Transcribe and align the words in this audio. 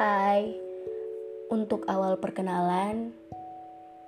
Hai, 0.00 0.56
untuk 1.52 1.84
awal 1.84 2.16
perkenalan, 2.16 3.12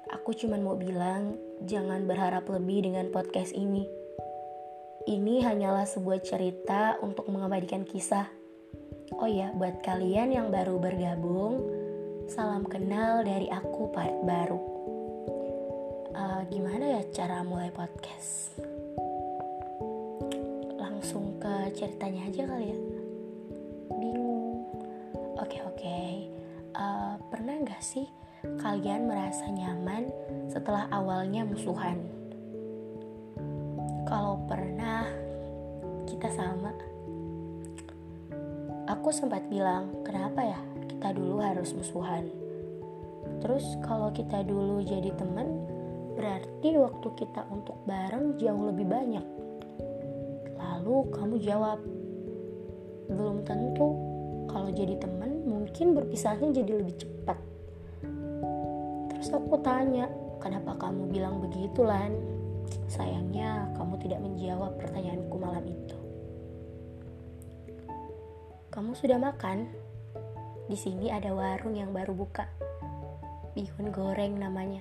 aku 0.09 0.33
cuma 0.33 0.57
mau 0.57 0.73
bilang 0.73 1.37
jangan 1.69 2.09
berharap 2.09 2.49
lebih 2.49 2.89
dengan 2.89 3.13
podcast 3.13 3.53
ini. 3.53 3.85
Ini 5.05 5.45
hanyalah 5.45 5.85
sebuah 5.85 6.25
cerita 6.25 6.97
untuk 7.05 7.29
mengabadikan 7.29 7.85
kisah. 7.85 8.25
Oh 9.21 9.29
ya, 9.29 9.53
buat 9.53 9.85
kalian 9.85 10.33
yang 10.33 10.49
baru 10.49 10.81
bergabung, 10.81 11.61
salam 12.25 12.65
kenal 12.65 13.21
dari 13.21 13.53
aku 13.53 13.93
part 13.93 14.17
baru. 14.25 14.61
Uh, 16.17 16.41
gimana 16.49 16.89
ya 16.89 17.03
cara 17.13 17.45
mulai 17.45 17.69
podcast? 17.69 18.57
Langsung 20.73 21.37
ke 21.37 21.69
ceritanya 21.77 22.33
aja 22.33 22.49
kali 22.49 22.73
ya. 22.73 22.92
Nggak 27.73 27.89
sih 27.89 28.05
kalian 28.61 29.09
merasa 29.09 29.49
nyaman 29.49 30.13
setelah 30.53 30.93
awalnya 30.93 31.41
musuhan? 31.41 32.05
Kalau 34.05 34.45
pernah, 34.45 35.09
kita 36.05 36.29
sama. 36.37 36.69
Aku 38.93 39.09
sempat 39.09 39.49
bilang, 39.49 40.05
kenapa 40.05 40.45
ya 40.45 40.61
kita 40.85 41.17
dulu 41.17 41.41
harus 41.41 41.73
musuhan? 41.73 42.29
Terus 43.41 43.65
kalau 43.89 44.13
kita 44.13 44.45
dulu 44.45 44.85
jadi 44.85 45.09
teman, 45.17 45.65
berarti 46.13 46.77
waktu 46.77 47.09
kita 47.17 47.49
untuk 47.49 47.81
bareng 47.89 48.37
jauh 48.37 48.69
lebih 48.69 48.85
banyak. 48.85 49.25
Lalu 50.61 51.09
kamu 51.09 51.41
jawab, 51.41 51.81
belum 53.09 53.49
tentu 53.49 53.97
kalau 54.45 54.69
jadi 54.69 55.01
teman 55.01 55.41
mungkin 55.49 55.97
berpisahnya 55.97 56.53
jadi 56.53 56.85
lebih 56.85 57.01
cepat 57.01 57.52
aku 59.33 59.57
tanya 59.65 60.07
kenapa 60.39 60.77
kamu 60.77 61.09
bilang 61.09 61.41
begitu 61.41 61.81
Lan 61.85 62.13
sayangnya 62.89 63.73
kamu 63.77 63.97
tidak 64.05 64.21
menjawab 64.21 64.77
pertanyaanku 64.77 65.37
malam 65.41 65.65
itu. 65.65 65.99
Kamu 68.73 68.97
sudah 68.97 69.21
makan? 69.21 69.69
Di 70.69 70.77
sini 70.81 71.13
ada 71.13 71.33
warung 71.37 71.77
yang 71.77 71.93
baru 71.93 72.17
buka. 72.17 72.49
Bihun 73.53 73.93
goreng 73.93 74.41
namanya. 74.41 74.81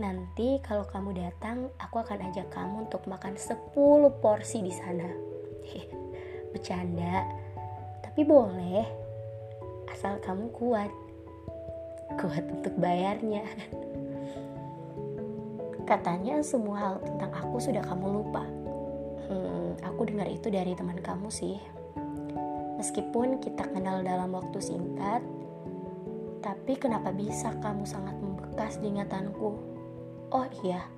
Nanti 0.00 0.56
kalau 0.64 0.88
kamu 0.88 1.12
datang, 1.12 1.68
aku 1.76 2.00
akan 2.00 2.32
ajak 2.32 2.48
kamu 2.48 2.88
untuk 2.88 3.04
makan 3.04 3.36
10 3.36 3.76
porsi 4.24 4.64
di 4.64 4.72
sana. 4.72 5.04
Bercanda, 6.56 7.28
tapi 8.00 8.24
boleh, 8.24 8.88
asal 9.92 10.16
kamu 10.24 10.48
kuat. 10.56 10.88
Kuat 12.18 12.44
untuk 12.50 12.74
bayarnya. 12.80 13.46
Katanya 15.86 16.42
semua 16.42 16.76
hal 16.78 16.94
tentang 17.02 17.30
aku 17.34 17.58
sudah 17.58 17.82
kamu 17.82 18.06
lupa. 18.22 18.46
Hmm, 19.30 19.74
aku 19.82 20.06
dengar 20.06 20.26
itu 20.26 20.50
dari 20.50 20.74
teman 20.74 20.98
kamu 20.98 21.30
sih. 21.30 21.58
Meskipun 22.80 23.42
kita 23.44 23.68
kenal 23.68 24.00
dalam 24.00 24.32
waktu 24.32 24.58
singkat, 24.58 25.20
tapi 26.40 26.80
kenapa 26.80 27.12
bisa 27.12 27.52
kamu 27.60 27.84
sangat 27.84 28.16
membekas 28.16 28.80
di 28.80 28.88
ingatanku? 28.88 29.60
Oh 30.32 30.46
iya, 30.64 30.88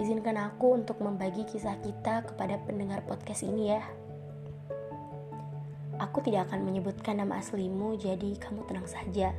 izinkan 0.00 0.40
aku 0.40 0.78
untuk 0.78 1.02
membagi 1.04 1.44
kisah 1.44 1.76
kita 1.84 2.24
kepada 2.24 2.56
pendengar 2.64 3.04
podcast 3.04 3.44
ini 3.44 3.76
ya. 3.76 3.82
Aku 6.00 6.20
tidak 6.20 6.48
akan 6.52 6.64
menyebutkan 6.64 7.20
nama 7.20 7.40
aslimu, 7.40 7.96
jadi 7.96 8.36
kamu 8.40 8.64
tenang 8.68 8.88
saja. 8.88 9.32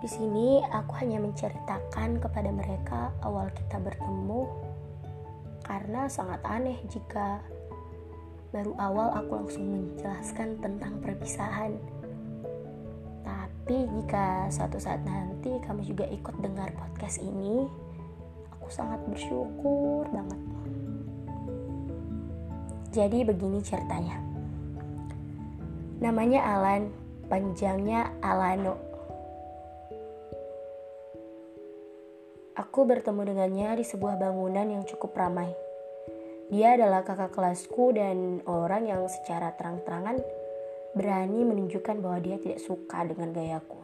Di 0.00 0.08
sini 0.08 0.64
aku 0.64 0.96
hanya 0.96 1.20
menceritakan 1.20 2.24
kepada 2.24 2.48
mereka 2.48 3.12
awal 3.20 3.52
kita 3.52 3.76
bertemu 3.76 4.48
karena 5.60 6.08
sangat 6.08 6.40
aneh 6.48 6.80
jika 6.88 7.44
baru 8.50 8.72
awal 8.80 9.12
aku 9.12 9.44
langsung 9.44 9.64
menjelaskan 9.68 10.56
tentang 10.58 10.98
perpisahan. 11.04 11.76
Tapi 13.22 13.76
jika 14.00 14.48
suatu 14.48 14.80
saat 14.80 15.04
nanti 15.06 15.60
kamu 15.62 15.84
juga 15.84 16.08
ikut 16.08 16.34
dengar 16.42 16.72
podcast 16.74 17.20
ini, 17.20 17.68
aku 18.56 18.66
sangat 18.72 19.04
bersyukur 19.04 20.08
banget. 20.10 20.40
Jadi 22.90 23.22
begini 23.22 23.62
ceritanya. 23.62 24.18
Namanya 26.02 26.40
Alan, 26.56 26.90
panjangnya 27.30 28.10
Alano. 28.24 28.89
Aku 32.80 32.88
bertemu 32.88 33.28
dengannya 33.28 33.76
di 33.76 33.84
sebuah 33.84 34.16
bangunan 34.16 34.64
yang 34.64 34.88
cukup 34.88 35.12
ramai. 35.12 35.52
Dia 36.48 36.80
adalah 36.80 37.04
kakak 37.04 37.36
kelasku 37.36 37.92
dan 37.92 38.40
orang 38.48 38.88
yang 38.88 39.04
secara 39.04 39.52
terang-terangan 39.52 40.16
berani 40.96 41.44
menunjukkan 41.44 42.00
bahwa 42.00 42.16
dia 42.24 42.40
tidak 42.40 42.56
suka 42.56 43.04
dengan 43.04 43.36
gayaku. 43.36 43.76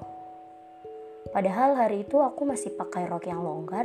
Padahal 1.28 1.76
hari 1.76 2.08
itu 2.08 2.24
aku 2.24 2.48
masih 2.48 2.72
pakai 2.72 3.04
rok 3.04 3.28
yang 3.28 3.44
longgar, 3.44 3.84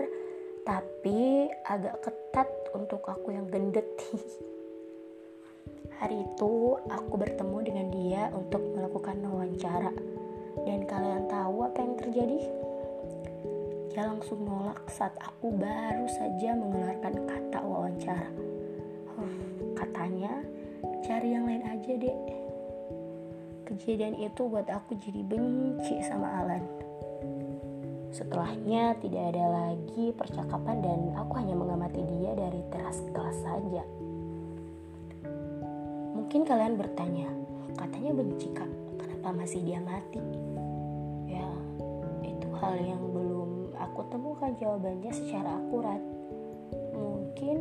tapi 0.63 1.51
agak 1.67 2.07
ketat 2.07 2.47
untuk 2.71 3.03
aku 3.03 3.35
yang 3.35 3.51
gendut. 3.51 3.83
Hari 5.99 6.23
itu 6.23 6.79
aku 6.87 7.13
bertemu 7.19 7.57
dengan 7.67 7.87
dia 7.91 8.31
untuk 8.31 8.63
melakukan 8.63 9.19
wawancara. 9.27 9.91
Dan 10.63 10.87
kalian 10.87 11.27
tahu 11.27 11.67
apa 11.67 11.83
yang 11.83 11.99
terjadi? 11.99 12.60
Dia 13.91 14.07
langsung 14.07 14.47
nolak 14.47 14.87
saat 14.87 15.11
aku 15.19 15.51
baru 15.51 16.07
saja 16.07 16.55
mengeluarkan 16.55 17.27
kata 17.27 17.59
wawancara. 17.59 18.31
katanya, 19.75 20.31
cari 21.03 21.35
yang 21.35 21.43
lain 21.43 21.67
aja 21.67 21.91
deh. 21.99 22.17
Kejadian 23.67 24.15
itu 24.15 24.47
buat 24.47 24.71
aku 24.71 24.95
jadi 24.95 25.27
benci 25.27 25.99
sama 26.07 26.39
Alan. 26.39 26.63
Setelahnya 28.15 28.95
tidak 29.03 29.35
ada 29.35 29.45
lagi 29.47 30.15
percakapan 30.15 30.79
dan 30.79 30.99
aku 31.15 31.43
hanya 31.43 31.55
mengamati 31.55 31.99
dia 31.99 32.31
dari 32.31 32.63
teras 32.71 32.99
kelas 33.11 33.37
saja. 33.43 33.83
Mungkin 36.15 36.47
kalian 36.47 36.79
bertanya, 36.79 37.27
katanya 37.75 38.11
benci 38.15 38.47
kak, 38.55 38.71
kenapa 38.99 39.35
masih 39.35 39.63
dia 39.63 39.83
mati? 39.83 40.19
Ya, 41.27 41.47
itu 42.27 42.47
hal 42.59 42.75
yang 42.79 43.03
belum 43.11 43.30
aku 43.81 44.05
temukan 44.13 44.53
jawabannya 44.61 45.09
secara 45.09 45.57
akurat. 45.57 46.01
Mungkin 46.93 47.57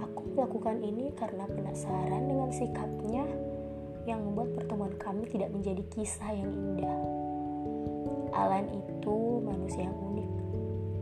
aku 0.00 0.20
melakukan 0.32 0.80
ini 0.80 1.12
karena 1.12 1.44
penasaran 1.44 2.24
dengan 2.24 2.50
sikapnya 2.50 3.24
yang 4.08 4.24
membuat 4.24 4.56
pertemuan 4.56 4.94
kami 4.96 5.28
tidak 5.28 5.52
menjadi 5.52 5.84
kisah 5.92 6.32
yang 6.32 6.48
indah. 6.48 7.00
Alan 8.32 8.72
itu 8.72 9.44
manusia 9.44 9.84
yang 9.84 9.96
unik, 9.96 10.30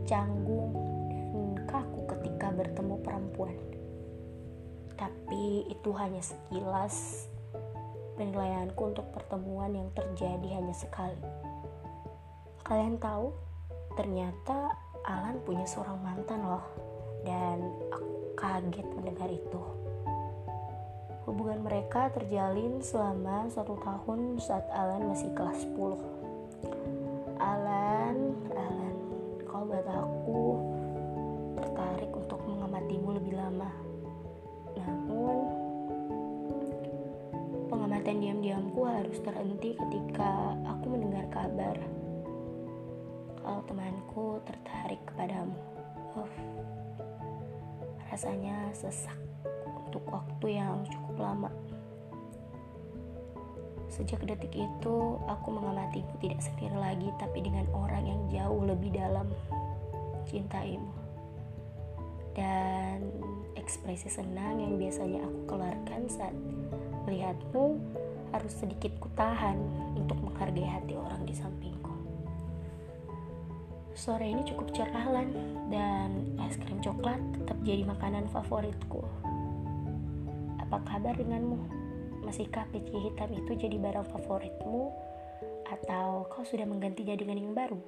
canggung, 0.03 0.71
dan 1.31 1.47
kaku 1.65 2.01
ketika 2.11 2.51
bertemu 2.51 2.95
perempuan 2.99 3.55
tapi 4.97 5.67
itu 5.69 5.93
hanya 5.93 6.19
sekilas 6.25 7.29
penilaianku 8.17 8.81
untuk 8.81 9.05
pertemuan 9.13 9.69
yang 9.77 9.89
terjadi 9.93 10.57
hanya 10.57 10.73
sekali. 10.73 11.21
Kalian 12.65 12.97
tahu, 12.97 13.31
ternyata 13.97 14.77
Alan 15.01 15.41
punya 15.41 15.65
seorang 15.65 15.97
mantan 16.05 16.45
loh, 16.45 16.61
dan 17.25 17.65
aku 17.89 18.37
kaget 18.37 18.85
mendengar 18.93 19.25
itu. 19.33 19.61
Hubungan 21.25 21.65
mereka 21.65 22.13
terjalin 22.13 22.79
selama 22.79 23.49
satu 23.49 23.75
tahun 23.81 24.37
saat 24.37 24.69
Alan 24.69 25.09
masih 25.09 25.33
kelas 25.33 25.65
10. 25.65 25.97
Alan, 27.41 28.15
Alan, 28.53 28.95
kalau 29.49 29.65
buat 29.65 29.87
aku 29.89 30.41
tertarik 31.57 32.11
untuk 32.13 32.39
mengamatimu 32.45 33.17
lebih 33.17 33.33
lama 33.35 33.87
namun, 34.77 35.37
pengamatan 37.67 38.21
diam-diamku 38.21 38.85
harus 38.85 39.17
terhenti 39.25 39.73
ketika 39.73 40.53
aku 40.63 40.85
mendengar 40.95 41.25
kabar 41.33 41.75
kalau 43.47 43.63
temanku 43.63 44.43
tertarik 44.43 44.99
kepadamu. 45.07 45.55
Oh, 46.19 46.27
rasanya 48.11 48.75
sesak 48.75 49.15
untuk 49.87 50.03
waktu 50.11 50.59
yang 50.59 50.83
cukup 50.91 51.15
lama. 51.15 51.51
Sejak 53.87 54.19
detik 54.27 54.51
itu, 54.51 54.95
aku 55.31 55.47
mengamatimu 55.47 56.11
tidak 56.19 56.43
sendiri 56.43 56.75
lagi, 56.75 57.07
tapi 57.23 57.39
dengan 57.39 57.63
orang 57.71 58.03
yang 58.03 58.21
jauh 58.27 58.67
lebih 58.67 58.91
dalam. 58.91 59.31
Cintaimu. 60.27 60.91
Dan 62.35 62.99
ekspresi 63.55 64.11
senang 64.11 64.59
yang 64.59 64.75
biasanya 64.75 65.23
aku 65.23 65.55
keluarkan 65.55 66.03
saat 66.11 66.35
melihatmu 67.07 67.79
harus 68.35 68.53
sedikit 68.59 68.91
kutahan 68.99 69.55
untuk 69.95 70.19
menghargai 70.19 70.67
hati 70.67 70.99
orang 70.99 71.23
di 71.23 71.31
sampingku. 71.31 71.96
Sore 73.97 74.29
ini 74.29 74.45
cukup 74.45 74.77
cerah 74.77 75.09
lan 75.09 75.33
dan 75.73 76.37
es 76.45 76.53
krim 76.61 76.77
coklat 76.85 77.17
tetap 77.33 77.57
jadi 77.65 77.81
makanan 77.81 78.29
favoritku. 78.29 79.01
Apa 80.61 80.85
kabar 80.85 81.17
denganmu? 81.17 81.57
Masihkah 82.21 82.69
peci 82.69 82.93
hitam 82.93 83.33
itu 83.33 83.57
jadi 83.57 83.73
barang 83.81 84.05
favoritmu? 84.13 84.93
Atau 85.73 86.29
kau 86.29 86.45
sudah 86.45 86.69
menggantinya 86.69 87.17
dengan 87.17 87.41
yang 87.41 87.57
baru? 87.57 87.81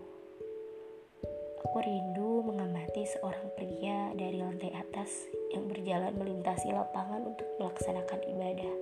Aku 1.69 1.77
rindu 1.77 2.41
mengamati 2.41 3.06
seorang 3.06 3.53
pria 3.53 4.09
dari 4.17 4.41
lantai 4.41 4.73
atas 4.73 5.29
yang 5.53 5.69
berjalan 5.69 6.17
melintasi 6.17 6.73
lapangan 6.73 7.21
untuk 7.21 7.45
melaksanakan 7.61 8.19
ibadah. 8.33 8.75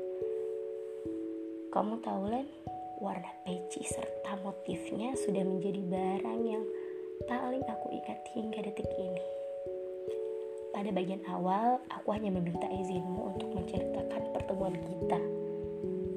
Kamu 1.76 2.00
tahu, 2.00 2.32
Len, 2.32 2.48
warna 3.04 3.36
peci 3.44 3.84
serta 3.84 4.40
motifnya 4.48 5.12
sudah 5.20 5.44
menjadi 5.44 5.82
barang 5.84 6.42
yang 6.48 6.64
paling 7.26 7.66
aku 7.66 7.90
ikat 7.98 8.22
hingga 8.38 8.62
detik 8.62 8.86
ini. 9.02 9.26
Pada 10.70 10.94
bagian 10.94 11.26
awal, 11.26 11.82
aku 11.90 12.14
hanya 12.14 12.30
meminta 12.30 12.70
izinmu 12.70 13.34
untuk 13.34 13.50
menceritakan 13.58 14.30
pertemuan 14.30 14.78
kita. 14.78 15.18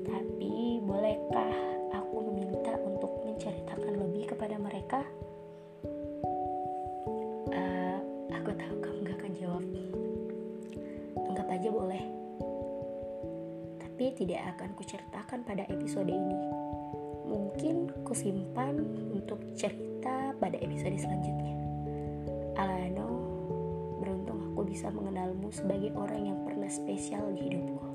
Tapi, 0.04 0.84
bolehkah 0.84 1.56
aku 1.96 2.16
meminta 2.28 2.76
untuk 2.84 3.08
menceritakan 3.24 4.04
lebih 4.04 4.28
kepada 4.28 4.60
mereka? 4.60 5.00
Uh, 7.48 7.96
aku 8.36 8.52
tahu 8.52 8.76
kamu 8.84 8.98
gak 9.08 9.16
akan 9.16 9.32
jawab. 9.40 9.64
Anggap 11.24 11.48
aja 11.48 11.68
boleh. 11.72 12.04
Tapi 13.80 14.04
tidak 14.12 14.44
akan 14.52 14.76
kuceritakan 14.76 15.40
pada 15.48 15.64
episode 15.72 16.12
ini. 16.12 16.59
Mungkin 17.30 17.94
kusimpan 18.02 18.82
untuk 19.14 19.38
cerita 19.54 20.34
pada 20.42 20.58
episode 20.58 20.98
selanjutnya. 20.98 21.54
Alano, 22.58 23.06
beruntung 24.02 24.50
aku 24.50 24.66
bisa 24.66 24.90
mengenalmu 24.90 25.46
sebagai 25.54 25.94
orang 25.94 26.26
yang 26.26 26.38
pernah 26.42 26.66
spesial 26.66 27.30
di 27.30 27.46
hidupku. 27.46 27.86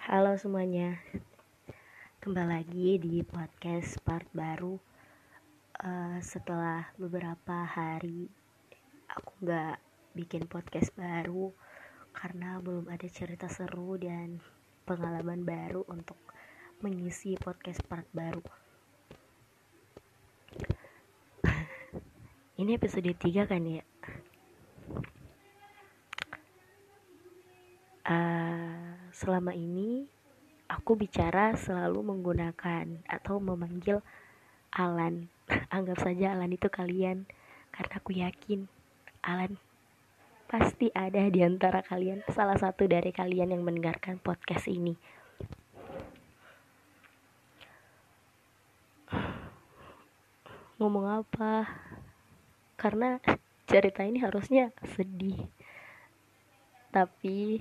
Halo 0.00 0.40
semuanya, 0.40 0.96
kembali 2.24 2.48
lagi 2.56 2.96
di 3.04 3.20
podcast 3.20 4.00
part 4.00 4.32
baru. 4.32 4.80
Uh, 5.76 6.16
setelah 6.24 6.88
beberapa 6.96 7.68
hari 7.68 8.32
aku 9.12 9.44
nggak 9.44 9.76
bikin 10.16 10.48
podcast 10.48 10.88
baru 10.96 11.52
karena 12.14 12.62
belum 12.62 12.86
ada 12.86 13.10
cerita 13.10 13.50
seru 13.50 13.98
dan 13.98 14.38
pengalaman 14.86 15.42
baru 15.42 15.82
untuk 15.90 16.16
mengisi 16.80 17.34
podcast 17.34 17.82
part 17.90 18.06
baru. 18.14 18.40
Ini 22.62 22.78
episode 22.78 23.10
3 23.10 23.50
kan 23.50 23.62
ya? 23.66 23.82
Uh, 28.04 28.94
selama 29.16 29.56
ini 29.56 30.04
aku 30.68 30.92
bicara 30.92 31.56
selalu 31.56 32.04
menggunakan 32.04 33.00
atau 33.08 33.40
memanggil 33.40 34.04
Alan. 34.70 35.32
Anggap 35.74 36.04
saja 36.04 36.36
Alan 36.36 36.52
itu 36.52 36.68
kalian 36.68 37.24
karena 37.72 37.94
aku 37.96 38.12
yakin 38.12 38.68
Alan 39.24 39.56
pasti 40.54 40.86
ada 40.94 41.26
di 41.34 41.42
antara 41.42 41.82
kalian, 41.82 42.22
salah 42.30 42.54
satu 42.54 42.86
dari 42.86 43.10
kalian 43.10 43.50
yang 43.50 43.66
mendengarkan 43.66 44.22
podcast 44.22 44.70
ini. 44.70 44.94
Ngomong 50.78 51.26
apa? 51.26 51.66
Karena 52.78 53.18
cerita 53.66 54.06
ini 54.06 54.22
harusnya 54.22 54.70
sedih. 54.94 55.42
Tapi 56.94 57.58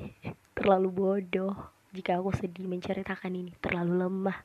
terlalu 0.53 0.93
bodoh 0.93 1.57
jika 1.97 2.21
aku 2.21 2.29
sedih 2.37 2.69
menceritakan 2.69 3.33
ini, 3.33 3.57
terlalu 3.57 4.05
lemah. 4.05 4.37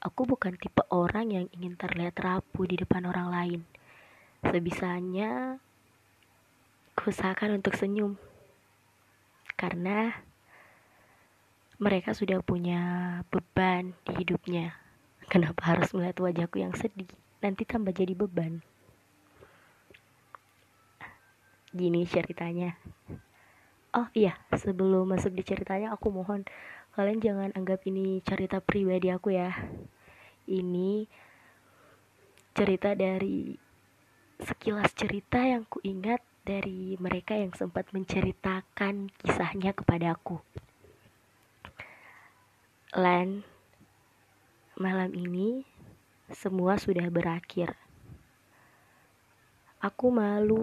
Aku 0.00 0.24
bukan 0.24 0.56
tipe 0.56 0.80
orang 0.88 1.28
yang 1.28 1.46
ingin 1.52 1.76
terlihat 1.76 2.16
rapuh 2.24 2.64
di 2.64 2.80
depan 2.80 3.04
orang 3.04 3.28
lain. 3.28 3.60
Sebisanya 4.48 5.60
kuusahakan 7.06 7.62
untuk 7.62 7.78
senyum 7.78 8.18
karena 9.54 10.26
mereka 11.78 12.10
sudah 12.10 12.42
punya 12.42 12.82
beban 13.30 13.94
di 14.02 14.26
hidupnya. 14.26 14.74
Kenapa 15.30 15.70
harus 15.70 15.94
melihat 15.94 16.18
wajahku 16.18 16.58
yang 16.58 16.74
sedih? 16.74 17.06
Nanti 17.38 17.62
tambah 17.62 17.94
jadi 17.94 18.10
beban. 18.18 18.58
Gini 21.70 22.02
ceritanya. 22.10 22.74
Oh 23.94 24.10
iya, 24.10 24.34
sebelum 24.58 25.06
masuk 25.06 25.30
di 25.30 25.46
ceritanya 25.46 25.94
aku 25.94 26.10
mohon 26.10 26.42
kalian 26.98 27.22
jangan 27.22 27.50
anggap 27.54 27.86
ini 27.86 28.18
cerita 28.26 28.58
pribadi 28.58 29.14
aku 29.14 29.30
ya. 29.30 29.54
Ini 30.50 31.06
cerita 32.50 32.98
dari 32.98 33.54
sekilas 34.42 34.90
cerita 34.90 35.38
yang 35.46 35.62
kuingat 35.70 36.18
dari 36.46 36.94
mereka 37.02 37.34
yang 37.34 37.50
sempat 37.58 37.90
menceritakan 37.90 39.10
kisahnya 39.18 39.74
kepadaku. 39.74 40.38
Lan, 42.94 43.42
malam 44.78 45.10
ini 45.10 45.66
semua 46.30 46.78
sudah 46.78 47.10
berakhir. 47.10 47.74
Aku 49.82 50.14
malu 50.14 50.62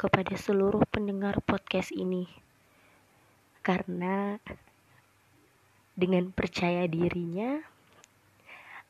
kepada 0.00 0.32
seluruh 0.32 0.88
pendengar 0.88 1.44
podcast 1.44 1.92
ini 1.92 2.24
karena 3.60 4.40
dengan 5.92 6.32
percaya 6.32 6.88
dirinya 6.88 7.60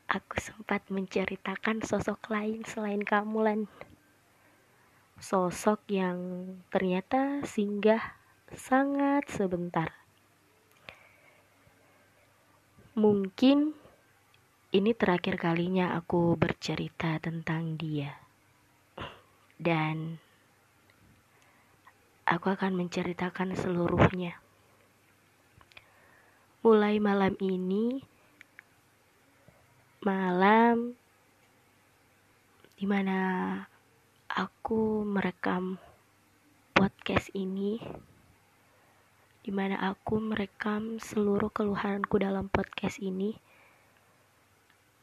aku 0.06 0.38
sempat 0.38 0.86
menceritakan 0.86 1.82
sosok 1.82 2.30
lain 2.30 2.62
selain 2.62 3.02
kamu 3.02 3.38
Lan 3.42 3.60
sosok 5.18 5.82
yang 5.90 6.18
ternyata 6.70 7.42
singgah 7.42 8.14
sangat 8.54 9.26
sebentar. 9.26 9.90
Mungkin 12.94 13.74
ini 14.74 14.90
terakhir 14.94 15.38
kalinya 15.38 15.94
aku 15.98 16.34
bercerita 16.38 17.18
tentang 17.22 17.74
dia, 17.78 18.14
dan 19.58 20.18
aku 22.26 22.54
akan 22.54 22.74
menceritakan 22.74 23.54
seluruhnya. 23.58 24.38
Mulai 26.62 26.98
malam 26.98 27.38
ini, 27.38 28.02
malam 30.02 30.98
di 32.78 32.86
mana 32.86 33.18
aku 34.38 35.02
merekam 35.02 35.82
podcast 36.70 37.26
ini 37.34 37.82
di 39.42 39.50
mana 39.50 39.82
aku 39.82 40.22
merekam 40.22 41.02
seluruh 41.02 41.50
keluhanku 41.50 42.22
dalam 42.22 42.46
podcast 42.46 43.02
ini 43.02 43.34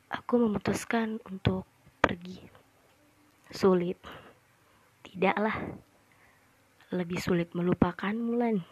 aku 0.08 0.40
memutuskan 0.40 1.20
untuk 1.28 1.68
pergi. 2.00 2.40
Sulit. 3.52 4.00
Tidaklah. 5.04 5.84
Lebih 6.96 7.20
sulit 7.20 7.52
melupakan 7.52 8.16
Mulan. 8.16 8.64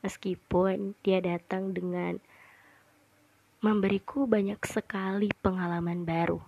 Meskipun 0.00 0.96
dia 1.04 1.20
datang 1.20 1.76
dengan 1.76 2.16
memberiku 3.60 4.24
banyak 4.24 4.64
sekali 4.64 5.28
pengalaman 5.44 6.08
baru. 6.08 6.40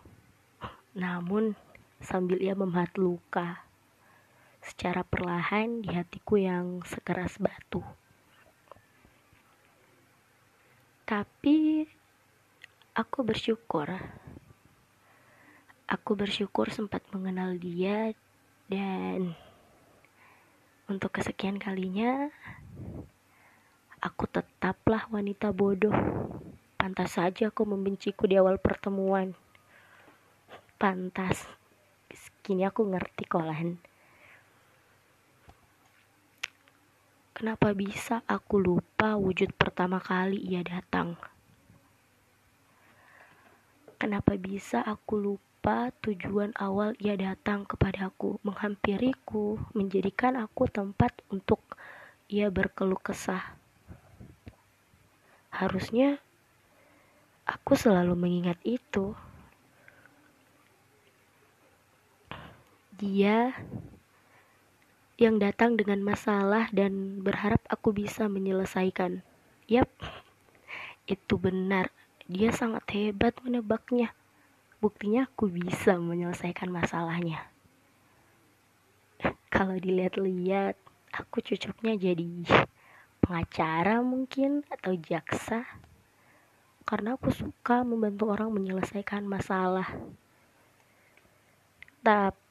Namun 0.97 1.67
sambil 2.01 2.41
ia 2.41 2.53
memahat 2.53 2.93
luka 2.99 3.67
secara 4.67 5.07
perlahan 5.07 5.81
di 5.81 5.95
hatiku 5.95 6.37
yang 6.43 6.83
sekeras 6.83 7.39
batu. 7.39 7.81
Tapi 11.07 11.87
aku 12.99 13.19
bersyukur. 13.23 13.87
Aku 15.87 16.19
bersyukur 16.19 16.67
sempat 16.75 17.07
mengenal 17.15 17.55
dia 17.63 18.11
dan 18.67 19.39
untuk 20.91 21.15
kesekian 21.15 21.63
kalinya 21.63 22.27
aku 24.03 24.27
tetaplah 24.27 25.07
wanita 25.11 25.55
bodoh. 25.55 25.95
Pantas 26.75 27.19
saja 27.19 27.55
aku 27.55 27.63
membenciku 27.63 28.27
di 28.27 28.35
awal 28.35 28.59
pertemuan. 28.59 29.35
Pantas 30.75 31.47
kini 32.47 32.63
aku 32.63 32.87
ngerti 32.87 33.27
kolan 33.27 33.83
Kenapa 37.37 37.77
bisa 37.77 38.25
aku 38.25 38.57
lupa 38.57 39.13
wujud 39.21 39.53
pertama 39.53 40.01
kali 40.01 40.41
ia 40.41 40.65
datang? 40.65 41.21
Kenapa 44.01 44.41
bisa 44.41 44.81
aku 44.81 45.21
lupa 45.21 45.93
tujuan 46.01 46.57
awal 46.57 46.97
ia 46.97 47.13
datang 47.13 47.69
kepadaku, 47.69 48.41
menghampiriku, 48.41 49.61
menjadikan 49.77 50.41
aku 50.41 50.65
tempat 50.65 51.13
untuk 51.29 51.61
ia 52.33 52.49
berkeluh 52.49 52.97
kesah? 53.05 53.53
Harusnya 55.53 56.17
aku 57.45 57.77
selalu 57.77 58.17
mengingat 58.17 58.57
itu. 58.65 59.13
Dia 62.97 63.53
yang 65.21 65.37
datang 65.37 65.77
dengan 65.77 66.01
masalah 66.01 66.73
dan 66.73 67.21
berharap 67.21 67.61
aku 67.69 67.93
bisa 67.93 68.25
menyelesaikan. 68.25 69.21
Yap, 69.69 69.93
itu 71.05 71.35
benar. 71.37 71.93
Dia 72.25 72.57
sangat 72.57 72.89
hebat 72.97 73.37
menebaknya. 73.45 74.17
Buktinya 74.81 75.29
aku 75.29 75.45
bisa 75.53 76.01
menyelesaikan 76.01 76.73
masalahnya. 76.73 77.45
Kalau 79.53 79.77
dilihat-lihat, 79.77 80.81
aku 81.13 81.45
cocoknya 81.45 82.01
jadi 82.01 82.49
pengacara 83.21 84.01
mungkin 84.01 84.65
atau 84.73 84.97
jaksa. 84.97 85.69
Karena 86.89 87.21
aku 87.21 87.29
suka 87.29 87.85
membantu 87.85 88.33
orang 88.33 88.49
menyelesaikan 88.57 89.29
masalah. 89.29 89.85
Tapi 92.01 92.46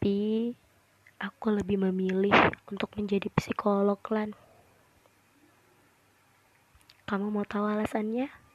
aku 1.18 1.48
lebih 1.50 1.82
memilih 1.90 2.36
untuk 2.70 2.94
menjadi 2.94 3.28
psikolog 3.34 3.98
lan. 4.14 4.38
Kamu 7.06 7.30
mau 7.30 7.46
tahu 7.46 7.66
alasannya? 7.70 8.46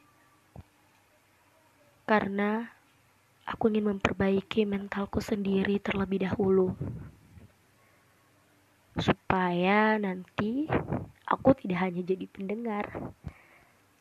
karena 2.10 2.66
aku 3.46 3.70
ingin 3.70 3.94
memperbaiki 3.94 4.66
mentalku 4.66 5.22
sendiri 5.22 5.78
terlebih 5.78 6.26
dahulu, 6.26 6.74
supaya 8.98 9.94
nanti 9.94 10.66
aku 11.22 11.54
tidak 11.54 11.86
hanya 11.86 12.02
jadi 12.02 12.26
pendengar, 12.26 13.14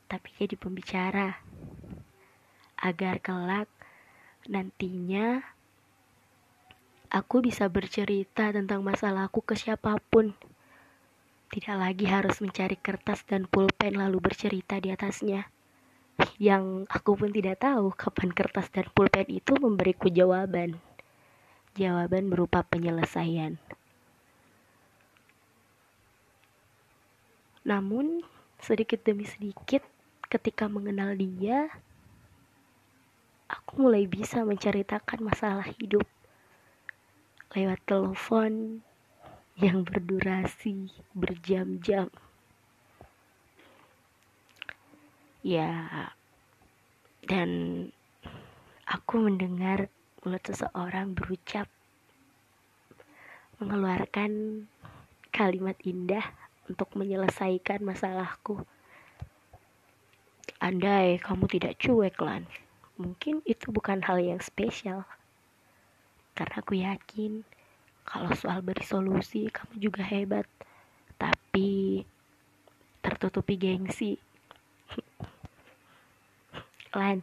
tapi 0.09 0.25
jadi 0.41 0.57
pembicara, 0.57 1.37
agar 2.81 3.21
kelak 3.21 3.69
nantinya 4.49 5.45
aku 7.09 7.41
bisa 7.41 7.65
bercerita 7.69 8.53
tentang 8.53 8.85
masalahku 8.85 9.41
ke 9.41 9.57
siapa 9.57 9.97
pun. 10.09 10.33
Tidak 11.49 11.77
lagi 11.77 12.05
harus 12.05 12.41
mencari 12.41 12.77
kertas 12.77 13.25
dan 13.25 13.49
pulpen 13.49 13.97
lalu 13.97 14.21
bercerita 14.21 14.77
di 14.77 14.93
atasnya 14.93 15.49
yang 16.39 16.83
aku 16.91 17.15
pun 17.15 17.31
tidak 17.31 17.63
tahu 17.63 17.95
kapan 17.95 18.35
kertas 18.35 18.67
dan 18.71 18.87
pulpen 18.91 19.27
itu 19.31 19.55
memberiku 19.55 20.11
jawaban. 20.11 20.75
Jawaban 21.79 22.27
berupa 22.27 22.65
penyelesaian. 22.67 23.55
Namun, 27.63 28.25
sedikit 28.59 28.99
demi 29.05 29.23
sedikit, 29.23 29.85
ketika 30.27 30.67
mengenal 30.67 31.15
dia, 31.15 31.69
aku 33.47 33.87
mulai 33.87 34.09
bisa 34.09 34.43
menceritakan 34.43 35.23
masalah 35.23 35.67
hidup 35.77 36.03
lewat 37.55 37.79
telepon 37.85 38.83
yang 39.59 39.83
berdurasi 39.83 40.93
berjam-jam. 41.17 42.07
ya 45.39 45.87
dan 47.23 47.49
aku 48.83 49.23
mendengar 49.23 49.87
mulut 50.19 50.43
seseorang 50.43 51.15
berucap 51.15 51.71
mengeluarkan 53.59 54.65
kalimat 55.31 55.79
indah 55.87 56.23
untuk 56.67 56.91
menyelesaikan 56.95 57.83
masalahku. 57.83 58.63
Andai 60.59 61.23
kamu 61.23 61.47
tidak 61.47 61.79
cuek 61.79 62.19
lan. 62.19 62.43
Mungkin 62.99 63.39
itu 63.47 63.71
bukan 63.71 64.03
hal 64.03 64.19
yang 64.19 64.43
spesial 64.43 65.07
karena 66.39 66.55
aku 66.63 66.79
yakin 66.79 67.43
kalau 68.07 68.31
soal 68.31 68.63
beri 68.63 68.87
solusi 68.87 69.51
kamu 69.51 69.91
juga 69.91 70.07
hebat 70.07 70.47
tapi 71.19 72.07
tertutupi 73.03 73.59
gengsi 73.59 74.15
Lan, 76.89 77.21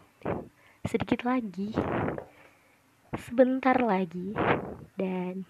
sedikit 0.87 1.27
lagi, 1.27 1.75
sebentar 3.19 3.75
lagi, 3.83 4.31
dan 4.95 5.43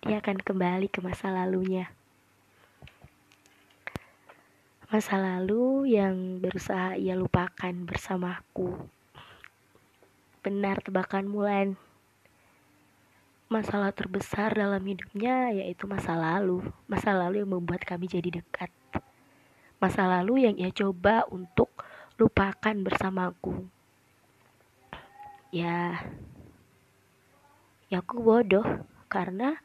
dia 0.00 0.24
akan 0.24 0.40
kembali 0.40 0.88
ke 0.88 1.04
masa 1.04 1.28
lalunya. 1.28 1.92
Masa 4.88 5.20
lalu 5.20 5.92
yang 5.92 6.40
berusaha 6.40 6.96
ia 6.96 7.12
lupakan 7.12 7.74
bersamaku. 7.84 8.88
Benar 10.40 10.80
tebakan 10.80 11.28
Mulan. 11.28 11.76
Masalah 13.46 13.94
terbesar 13.94 14.58
dalam 14.58 14.82
hidupnya 14.82 15.54
yaitu 15.54 15.86
masa 15.86 16.18
lalu. 16.18 16.66
Masa 16.90 17.14
lalu 17.14 17.46
yang 17.46 17.54
membuat 17.54 17.86
kami 17.86 18.10
jadi 18.10 18.42
dekat. 18.42 18.74
Masa 19.78 20.02
lalu 20.02 20.50
yang 20.50 20.58
ia 20.58 20.74
coba 20.74 21.22
untuk 21.30 21.70
lupakan 22.18 22.74
bersamaku. 22.82 23.70
Ya, 25.54 26.02
ya 27.86 28.02
aku 28.02 28.18
bodoh 28.18 28.66
karena 29.06 29.62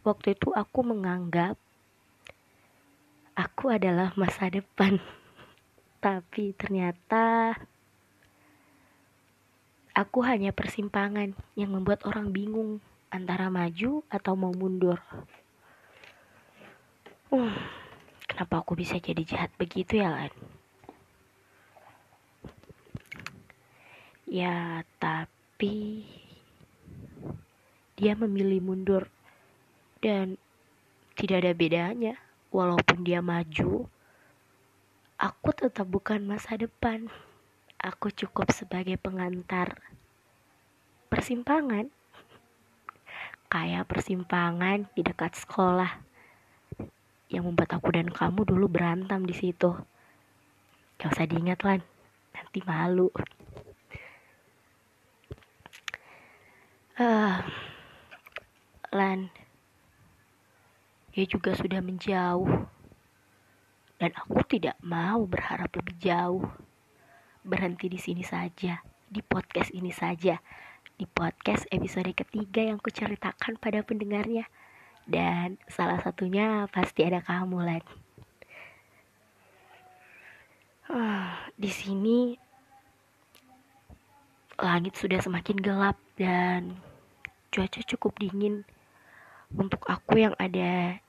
waktu 0.00 0.32
itu 0.32 0.56
aku 0.56 0.80
menganggap 0.80 1.60
aku 3.36 3.68
adalah 3.68 4.16
masa 4.16 4.48
depan. 4.48 4.96
Tapi 6.04 6.56
ternyata 6.56 7.52
aku 9.92 10.24
hanya 10.24 10.56
persimpangan 10.56 11.36
yang 11.52 11.76
membuat 11.76 12.08
orang 12.08 12.32
bingung 12.32 12.80
antara 13.10 13.50
maju 13.50 14.06
atau 14.06 14.32
mau 14.38 14.54
mundur. 14.54 15.02
Uh, 17.30 17.54
kenapa 18.26 18.62
aku 18.62 18.78
bisa 18.78 18.98
jadi 19.02 19.22
jahat 19.26 19.50
begitu 19.58 19.98
ya, 19.98 20.10
Lan? 20.10 20.32
Ya, 24.30 24.86
tapi 25.02 26.06
dia 27.98 28.14
memilih 28.14 28.62
mundur 28.62 29.10
dan 29.98 30.38
tidak 31.18 31.42
ada 31.42 31.52
bedanya. 31.52 32.14
Walaupun 32.50 33.06
dia 33.06 33.22
maju, 33.22 33.86
aku 35.18 35.48
tetap 35.54 35.86
bukan 35.86 36.26
masa 36.26 36.58
depan. 36.58 37.06
Aku 37.78 38.10
cukup 38.10 38.50
sebagai 38.50 38.98
pengantar 38.98 39.78
persimpangan. 41.10 41.90
Kayak 43.50 43.90
persimpangan 43.90 44.86
di 44.94 45.02
dekat 45.02 45.34
sekolah 45.34 45.90
yang 47.30 47.50
membuat 47.50 47.82
aku 47.82 47.90
dan 47.90 48.06
kamu 48.06 48.46
dulu 48.46 48.70
berantem 48.70 49.26
di 49.26 49.34
situ. 49.34 49.74
Gak 51.02 51.10
usah 51.10 51.26
diingat 51.26 51.66
lan, 51.66 51.82
nanti 52.30 52.62
malu. 52.62 53.10
Ah, 57.00 57.42
Lan, 58.90 59.30
dia 61.14 61.22
juga 61.30 61.54
sudah 61.54 61.78
menjauh, 61.78 62.66
dan 64.02 64.10
aku 64.18 64.42
tidak 64.50 64.74
mau 64.82 65.22
berharap 65.30 65.70
lebih 65.78 65.94
jauh. 66.02 66.42
Berhenti 67.46 67.86
di 67.86 68.02
sini 68.02 68.26
saja, 68.26 68.82
di 69.06 69.22
podcast 69.22 69.70
ini 69.70 69.94
saja, 69.94 70.42
di 71.00 71.08
podcast 71.08 71.64
episode 71.72 72.12
ketiga 72.12 72.60
yang 72.60 72.76
kuceritakan 72.76 73.56
pada 73.56 73.80
pendengarnya, 73.80 74.44
dan 75.08 75.56
salah 75.64 75.96
satunya 75.96 76.68
pasti 76.68 77.08
ada 77.08 77.24
kamu, 77.24 77.56
Lan. 77.56 77.84
Ah, 80.92 81.48
di 81.56 81.72
sini 81.72 82.36
langit 84.60 84.92
sudah 85.00 85.24
semakin 85.24 85.56
gelap 85.56 85.96
dan 86.20 86.76
cuaca 87.48 87.80
cukup 87.80 88.20
dingin. 88.20 88.68
Untuk 89.56 89.88
aku 89.88 90.20
yang 90.20 90.36
ada 90.36 91.00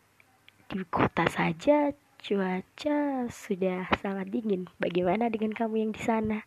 di 0.72 0.88
kota 0.88 1.28
saja 1.28 1.92
cuaca 2.16 3.28
sudah 3.28 3.92
sangat 4.00 4.32
dingin. 4.32 4.72
Bagaimana 4.80 5.28
dengan 5.28 5.52
kamu 5.52 5.76
yang 5.84 5.92
di 5.92 6.00
sana? 6.00 6.40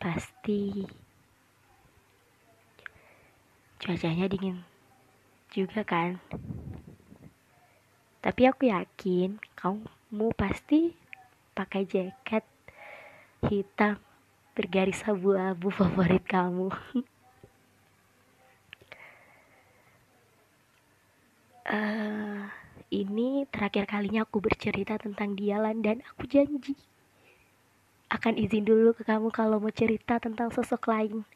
Pasti 0.00 0.88
cuacanya 3.82 4.30
dingin 4.30 4.62
juga 5.50 5.82
kan 5.82 6.22
Tapi 8.22 8.46
aku 8.46 8.70
yakin 8.70 9.42
kamu 9.58 10.30
pasti 10.38 10.94
pakai 11.58 11.82
jaket 11.82 12.46
hitam 13.50 13.98
bergaris 14.54 15.02
abu-abu 15.02 15.74
favorit 15.74 16.22
kamu. 16.22 16.70
uh, 21.66 22.46
ini 23.02 23.42
terakhir 23.50 23.90
kalinya 23.90 24.22
aku 24.22 24.38
bercerita 24.38 24.94
tentang 25.02 25.34
Dialan 25.34 25.82
dan 25.82 26.06
aku 26.06 26.30
janji 26.30 26.78
akan 28.06 28.38
izin 28.38 28.62
dulu 28.62 28.94
ke 28.94 29.02
kamu 29.02 29.34
kalau 29.34 29.58
mau 29.58 29.74
cerita 29.74 30.22
tentang 30.22 30.54
sosok 30.54 30.86
lain. 30.86 31.26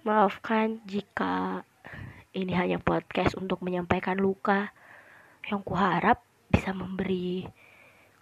Maafkan 0.00 0.80
jika 0.88 1.60
ini 2.32 2.56
hanya 2.56 2.80
podcast 2.80 3.36
untuk 3.36 3.60
menyampaikan 3.60 4.16
luka 4.16 4.72
yang 5.44 5.60
kuharap 5.60 6.24
bisa 6.48 6.72
memberi 6.72 7.44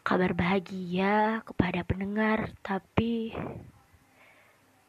kabar 0.02 0.34
bahagia 0.34 1.38
kepada 1.46 1.86
pendengar, 1.86 2.50
tapi 2.66 3.30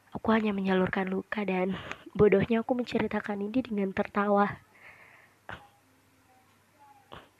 aku 0.10 0.34
hanya 0.34 0.50
menyalurkan 0.50 1.06
luka 1.14 1.46
dan 1.46 1.78
bodohnya 2.18 2.66
aku 2.66 2.74
menceritakan 2.74 3.46
ini 3.46 3.62
dengan 3.62 3.94
tertawa. 3.94 4.50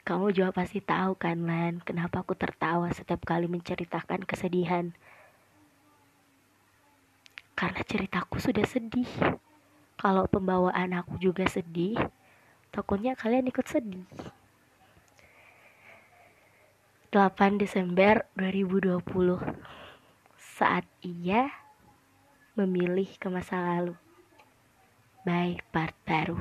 Kamu 0.06 0.30
juga 0.30 0.54
pasti 0.54 0.78
tahu 0.78 1.18
kan, 1.18 1.42
Lan, 1.42 1.82
kenapa 1.82 2.22
aku 2.22 2.38
tertawa 2.38 2.86
setiap 2.94 3.26
kali 3.26 3.50
menceritakan 3.50 4.22
kesedihan 4.22 4.94
karena 7.60 7.84
ceritaku 7.84 8.40
sudah 8.40 8.64
sedih. 8.64 9.04
Kalau 10.00 10.24
pembawaan 10.24 10.96
aku 10.96 11.20
juga 11.20 11.44
sedih, 11.44 11.92
takutnya 12.72 13.12
kalian 13.12 13.52
ikut 13.52 13.68
sedih. 13.68 14.08
8 17.12 17.60
Desember 17.60 18.24
2020 18.32 19.04
saat 20.40 20.88
ia 21.04 21.52
memilih 22.56 23.12
ke 23.20 23.28
masa 23.28 23.60
lalu. 23.60 23.92
By 25.28 25.60
part 25.68 25.92
baru. 26.08 26.40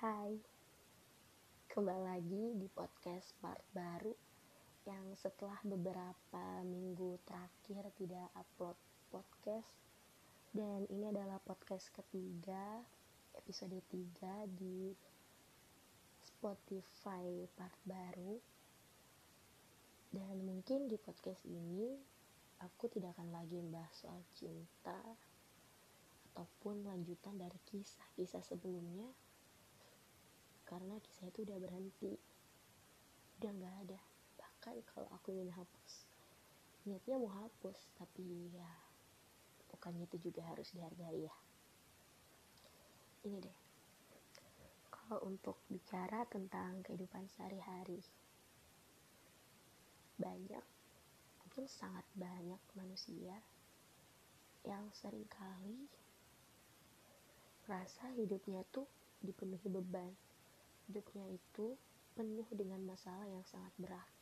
Hai, 0.00 0.40
kembali 1.68 2.02
lagi 2.16 2.56
di 2.56 2.64
podcast 2.72 3.36
part 3.44 3.60
baru 3.76 4.27
yang 4.88 5.12
setelah 5.20 5.60
beberapa 5.68 6.64
minggu 6.64 7.20
terakhir 7.28 7.92
tidak 8.00 8.32
upload 8.32 8.72
podcast. 9.12 9.68
Dan 10.48 10.88
ini 10.88 11.12
adalah 11.12 11.36
podcast 11.44 11.92
ketiga 11.92 12.80
episode 13.36 13.76
3 13.92 14.48
di 14.48 14.96
Spotify 16.24 17.44
part 17.52 17.76
baru. 17.84 18.40
Dan 20.08 20.40
mungkin 20.48 20.88
di 20.88 20.96
podcast 20.96 21.44
ini 21.44 21.92
aku 22.64 22.88
tidak 22.88 23.12
akan 23.20 23.28
lagi 23.28 23.60
membahas 23.60 23.92
soal 23.92 24.24
cinta 24.32 24.96
ataupun 26.32 26.88
lanjutan 26.88 27.36
dari 27.36 27.60
kisah-kisah 27.68 28.40
sebelumnya 28.40 29.12
karena 30.64 30.96
kisah 31.04 31.28
itu 31.28 31.44
udah 31.44 31.60
berhenti. 31.60 32.16
Udah 33.36 33.52
nggak 33.52 33.76
ada 33.84 34.00
bahkan 34.58 34.82
kalau 34.90 35.06
aku 35.14 35.30
ingin 35.30 35.54
hapus. 35.54 36.02
Niatnya 36.82 37.14
mau 37.14 37.30
hapus 37.30 37.78
tapi 37.94 38.50
ya 38.50 38.66
bukannya 39.70 40.02
itu 40.10 40.18
juga 40.18 40.42
harus 40.50 40.74
dihargai 40.74 41.30
ya. 41.30 41.36
Ini 43.22 43.38
deh. 43.38 43.58
Kalau 44.90 45.22
untuk 45.30 45.62
bicara 45.70 46.26
tentang 46.26 46.82
kehidupan 46.82 47.30
sehari-hari 47.30 48.02
banyak 50.18 50.66
mungkin 51.38 51.64
sangat 51.70 52.02
banyak 52.18 52.58
manusia 52.74 53.38
yang 54.66 54.90
sering 54.90 55.30
kali 55.30 55.86
merasa 57.62 58.10
hidupnya 58.18 58.66
tuh 58.74 58.90
dipenuhi 59.22 59.70
beban. 59.70 60.10
Hidupnya 60.90 61.30
itu 61.30 61.78
penuh 62.18 62.50
dengan 62.50 62.82
masalah 62.82 63.30
yang 63.30 63.46
sangat 63.46 63.70
berat 63.78 64.17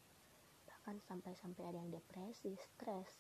bahkan 0.87 1.03
sampai-sampai 1.03 1.67
ada 1.67 1.83
yang 1.83 1.91
depresi, 1.91 2.55
stres, 2.55 3.19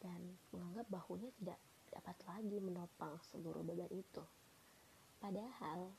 dan 0.00 0.16
menganggap 0.48 0.88
bahunya 0.88 1.28
tidak 1.36 1.60
dapat 1.92 2.16
lagi 2.24 2.56
menopang 2.56 3.20
seluruh 3.28 3.60
beban 3.60 3.84
itu. 3.92 4.24
Padahal 5.20 5.92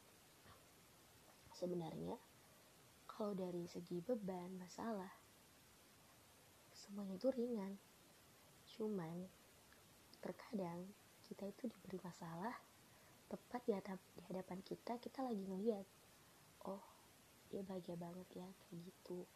sebenarnya 1.54 2.18
kalau 3.06 3.38
dari 3.38 3.62
segi 3.70 4.02
beban 4.02 4.58
masalah 4.58 5.14
semuanya 6.74 7.14
itu 7.22 7.30
ringan. 7.30 7.78
Cuman 8.74 9.30
terkadang 10.18 10.82
kita 11.30 11.46
itu 11.46 11.70
diberi 11.70 12.02
masalah 12.02 12.58
tepat 13.30 13.62
di, 13.70 14.02
di 14.18 14.22
hadapan 14.34 14.66
kita 14.66 14.98
kita 14.98 15.22
lagi 15.22 15.46
ngeliat 15.46 15.86
oh 16.66 16.82
dia 17.54 17.62
bahagia 17.62 17.94
banget 18.02 18.26
ya 18.34 18.50
kayak 18.66 18.82
gitu 18.82 19.30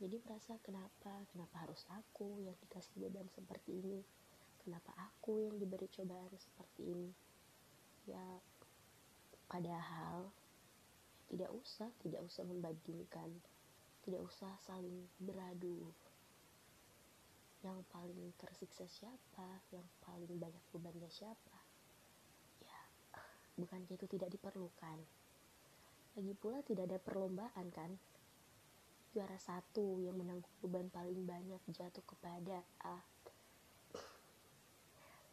jadi 0.00 0.16
merasa 0.24 0.56
kenapa? 0.64 1.12
Kenapa 1.28 1.68
harus 1.68 1.84
aku 1.92 2.40
yang 2.40 2.56
dikasih 2.64 3.04
beban 3.04 3.28
seperti 3.36 3.84
ini? 3.84 4.00
Kenapa 4.64 4.96
aku 4.96 5.44
yang 5.44 5.60
diberi 5.60 5.92
cobaan 5.92 6.32
seperti 6.40 6.88
ini? 6.88 7.12
Ya 8.08 8.24
padahal 9.44 10.32
tidak 11.28 11.52
usah 11.52 11.92
tidak 12.00 12.24
usah 12.24 12.48
membandingkan 12.48 13.28
tidak 14.00 14.24
usah 14.24 14.48
saling 14.64 15.04
beradu. 15.20 15.92
Yang 17.60 17.84
paling 17.92 18.32
tersiksa 18.40 18.88
siapa? 18.88 19.60
Yang 19.68 19.84
paling 20.00 20.32
banyak 20.40 20.64
bebannya 20.72 21.12
siapa? 21.12 21.60
Ya 22.64 22.80
bukankah 23.60 24.00
itu 24.00 24.08
tidak 24.08 24.32
diperlukan. 24.32 24.96
Lagi 26.16 26.32
pula 26.40 26.64
tidak 26.64 26.88
ada 26.88 26.96
perlombaan 26.96 27.68
kan 27.68 28.00
juara 29.10 29.34
satu 29.42 29.98
yang 29.98 30.14
menanggung 30.14 30.54
beban 30.62 30.86
paling 30.86 31.26
banyak 31.26 31.58
jatuh 31.74 32.04
kepada 32.06 32.62
A 32.86 32.98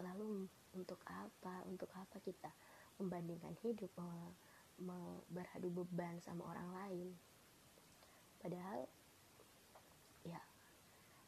lalu 0.01 0.45
untuk 0.77 1.01
apa 1.09 1.65
untuk 1.65 1.89
apa 1.97 2.17
kita 2.21 2.49
membandingkan 2.97 3.53
hidup 3.65 3.89
beradu 5.29 5.69
beban 5.73 6.21
sama 6.21 6.53
orang 6.53 6.69
lain? 6.73 7.07
Padahal 8.37 8.85
ya 10.25 10.41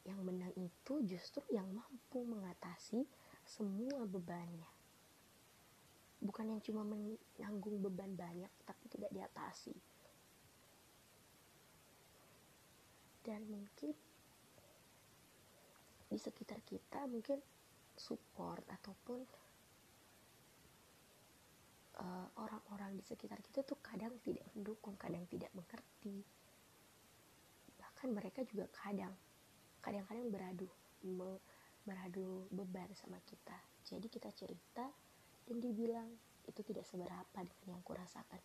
yang 0.05 0.21
menang 0.21 0.53
itu 0.57 0.93
justru 1.05 1.41
yang 1.49 1.69
mampu 1.69 2.25
mengatasi 2.25 3.05
semua 3.45 4.05
bebannya. 4.05 4.69
Bukan 6.21 6.49
yang 6.53 6.61
cuma 6.61 6.85
menanggung 6.85 7.81
beban 7.81 8.13
banyak 8.13 8.51
tapi 8.65 8.85
tidak 8.89 9.09
diatasi 9.13 9.73
dan 13.23 13.43
mungkin 13.47 13.91
di 16.09 16.17
sekitar 16.17 16.59
kita 16.65 17.05
mungkin 17.05 17.37
support 17.93 18.65
ataupun 18.65 19.19
uh, 21.99 22.27
orang-orang 22.39 22.95
di 22.97 23.03
sekitar 23.03 23.37
kita 23.43 23.61
tuh 23.61 23.77
kadang 23.83 24.15
tidak 24.23 24.47
mendukung, 24.55 24.95
kadang 24.95 25.27
tidak 25.27 25.51
mengerti. 25.53 26.23
Bahkan 27.77 28.09
mereka 28.09 28.41
juga 28.47 28.65
kadang 28.71 29.13
kadang-kadang 29.79 30.27
beradu 30.31 30.67
me, 31.05 31.39
beradu 31.83 32.47
beban 32.51 32.89
sama 32.95 33.19
kita. 33.23 33.55
Jadi 33.85 34.07
kita 34.11 34.31
cerita 34.33 34.87
dan 35.47 35.57
dibilang 35.59 36.09
itu 36.47 36.61
tidak 36.65 36.87
seberapa 36.87 37.39
dengan 37.45 37.77
yang 37.77 37.81
kurasakan. 37.85 38.41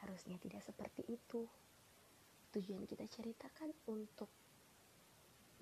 Harusnya 0.00 0.38
tidak 0.40 0.64
seperti 0.64 1.04
itu 1.10 1.44
tujuan 2.50 2.82
kita 2.82 3.06
ceritakan 3.06 3.70
untuk 3.86 4.26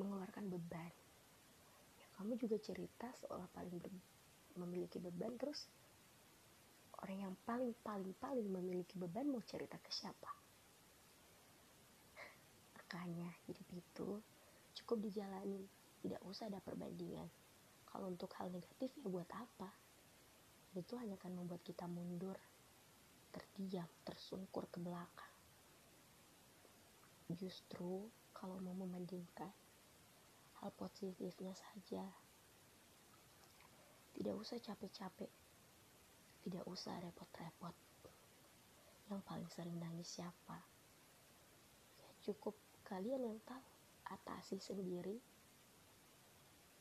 mengeluarkan 0.01 0.49
beban. 0.49 0.93
Ya, 2.01 2.07
kamu 2.17 2.41
juga 2.41 2.57
cerita 2.57 3.13
seolah 3.21 3.45
paling 3.53 3.77
memiliki 4.57 4.97
beban 4.97 5.37
terus 5.37 5.69
orang 6.99 7.31
yang 7.31 7.35
paling 7.45 7.77
paling 7.85 8.11
paling 8.17 8.49
memiliki 8.49 8.97
beban 8.97 9.29
mau 9.29 9.45
cerita 9.45 9.77
ke 9.77 9.93
siapa? 9.93 10.33
Makanya 12.81 13.29
hidup 13.45 13.69
itu 13.77 14.09
cukup 14.83 15.05
dijalani 15.05 15.69
tidak 16.01 16.25
usah 16.25 16.49
ada 16.49 16.63
perbandingan. 16.65 17.29
Kalau 17.85 18.09
untuk 18.09 18.33
hal 18.41 18.49
negatif 18.49 18.89
ya 18.97 19.07
buat 19.13 19.29
apa? 19.29 19.69
Itu 20.73 20.97
hanya 20.97 21.21
akan 21.21 21.45
membuat 21.45 21.61
kita 21.67 21.85
mundur 21.85 22.39
terdiam 23.29 23.89
tersungkur 24.09 24.73
ke 24.73 24.81
belakang 24.81 25.28
Justru 27.33 28.09
kalau 28.33 28.57
mau 28.65 28.73
membandingkan 28.73 29.53
hal 30.61 30.71
positifnya 30.77 31.53
saja. 31.53 32.05
Tidak 34.17 34.35
usah 34.35 34.59
capek-capek. 34.59 35.31
tidak 36.49 36.65
usah 36.65 36.97
repot-repot 37.05 37.77
yang 39.13 39.21
paling 39.25 39.45
sering 39.53 39.77
nangis 39.77 40.17
siapa 40.21 40.65
ya 42.01 42.09
cukup 42.25 42.57
kalian 42.89 43.21
yang 43.21 43.39
tahu 43.45 43.61
atasi 44.09 44.57
sendiri 44.57 45.21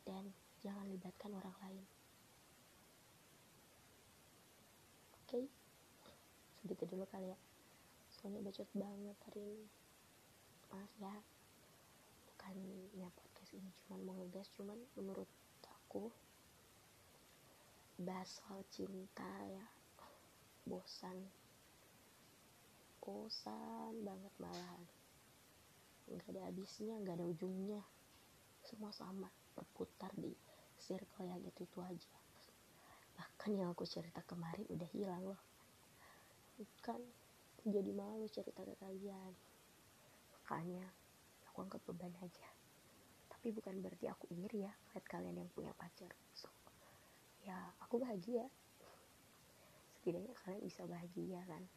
dan 0.08 0.24
jangan 0.64 0.88
libatkan 0.88 1.36
orang 1.36 1.56
lain 1.68 1.86
oke 5.24 5.36
okay? 5.36 5.46
segitu 6.64 6.84
dulu 6.88 7.04
kali 7.12 7.32
ya 7.32 7.40
soalnya 8.08 8.44
bacot 8.44 8.72
banget 8.72 9.18
hari 9.28 9.42
ini 9.44 9.68
maaf 10.72 10.92
ya. 11.00 11.16
Bukannya 12.28 13.10
podcast 13.16 13.52
ini 13.56 13.72
cuma 13.84 13.96
mau 14.04 14.16
ngegas 14.20 14.52
cuman 14.60 14.80
menurut 15.00 15.30
aku 15.64 16.12
bahas 17.98 18.28
soal 18.28 18.62
cinta 18.70 19.28
ya. 19.48 19.66
Bosan. 20.68 21.18
Bosan 23.00 23.94
banget 24.04 24.34
malahan. 24.38 24.84
Nggak 26.12 26.28
ada 26.36 26.42
habisnya 26.52 26.96
nggak 27.00 27.16
ada 27.18 27.26
ujungnya. 27.28 27.82
Semua 28.68 28.92
sama 28.92 29.32
berputar 29.56 30.12
di 30.20 30.36
circle 30.76 31.32
yang 31.32 31.40
itu 31.48 31.64
itu 31.64 31.80
aja. 31.80 32.16
Bahkan 33.16 33.52
yang 33.56 33.72
aku 33.72 33.88
cerita 33.88 34.20
kemarin 34.28 34.68
udah 34.68 34.90
hilang 34.92 35.24
loh. 35.24 35.42
Kan 36.84 37.00
jadi 37.64 37.92
malu 37.96 38.28
cerita 38.28 38.64
ke 38.64 38.76
kalian 38.80 39.47
makanya 40.48 40.88
aku 41.52 41.60
anggap 41.60 41.84
beban 41.92 42.16
aja. 42.24 42.48
Tapi 43.28 43.52
bukan 43.52 43.84
berarti 43.84 44.08
aku 44.08 44.32
iri 44.32 44.64
ya 44.64 44.72
lihat 44.96 45.04
kalian 45.04 45.44
yang 45.44 45.52
punya 45.52 45.76
pacar. 45.76 46.08
So, 46.32 46.48
ya 47.44 47.76
aku 47.84 48.00
bahagia. 48.00 48.48
Setidaknya 50.00 50.32
kalian 50.40 50.64
bisa 50.64 50.88
bahagia 50.88 51.44
kan? 51.52 51.68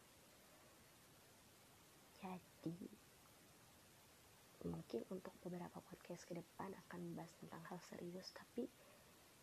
Jadi 2.23 2.79
mungkin 4.63 5.03
untuk 5.11 5.35
beberapa 5.43 5.83
podcast 5.83 6.23
ke 6.23 6.39
depan 6.39 6.71
akan 6.87 7.11
membahas 7.11 7.35
tentang 7.43 7.59
hal 7.67 7.79
serius 7.91 8.31
tapi 8.31 8.71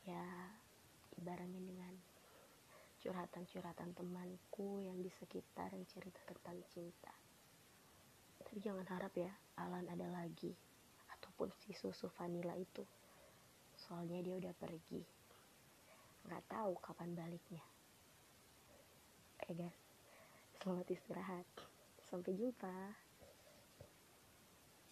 ya 0.08 0.24
ibaratnya 1.20 1.60
dengan 1.60 1.92
curhatan-curhatan 3.04 3.92
temanku 3.92 4.80
yang 4.88 4.96
di 5.04 5.12
sekitar 5.12 5.76
yang 5.76 5.84
cerita 5.84 6.22
tentang 6.24 6.64
cinta 6.72 7.27
tapi 8.48 8.64
jangan 8.64 8.88
harap 8.88 9.12
ya 9.12 9.28
Alan 9.60 9.84
ada 9.92 10.08
lagi. 10.08 10.56
Ataupun 11.12 11.52
si 11.60 11.76
susu 11.76 12.08
vanilla 12.16 12.56
itu. 12.56 12.80
Soalnya 13.76 14.24
dia 14.24 14.40
udah 14.40 14.56
pergi. 14.56 15.04
Nggak 16.24 16.48
tahu 16.48 16.72
kapan 16.80 17.12
baliknya. 17.12 17.60
Eh 19.44 19.52
guys. 19.52 19.76
Selamat 20.56 20.88
istirahat. 20.88 21.44
Sampai 22.00 22.40
jumpa 22.40 22.96